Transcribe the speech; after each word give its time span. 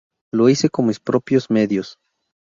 Lo 0.33 0.49
hice 0.49 0.69
con 0.71 0.87
mis 0.87 0.99
propios 0.99 1.51
medios. 1.51 1.99